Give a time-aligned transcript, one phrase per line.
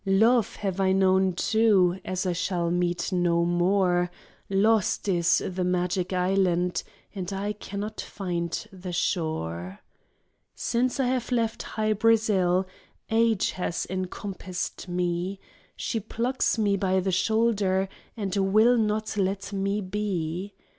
[0.03, 4.09] Love have I known, too, As I shall meet no more;
[4.49, 6.81] Lost is the magic island,
[7.13, 9.81] And I cannot find the shore.
[10.55, 12.65] Since I have left Hy Brasail,
[13.11, 15.39] Age has encompassed me.
[15.75, 17.87] She plucks me by the shoulder
[18.17, 20.55] And will not let mc be.